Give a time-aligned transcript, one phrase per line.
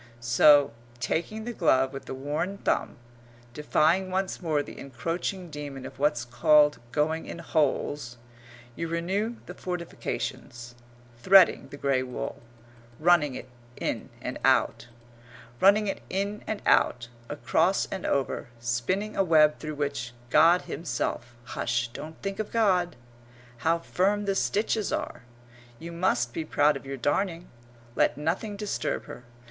[0.19, 2.97] So, taking the glove with the worn thumb,
[3.53, 8.17] defying once more the encroaching demon of what's called going in holes,
[8.75, 10.73] you renew the fortifications,
[11.21, 12.41] threading the grey wool,
[12.99, 14.87] running it in and out.
[15.59, 21.35] Running it in and out, across and over, spinning a web through which God himself
[21.43, 22.95] hush, don't think of God!
[23.57, 25.21] How firm the stitches are!
[25.77, 27.49] You must be proud of your darning.
[27.95, 29.25] Let nothing disturb her.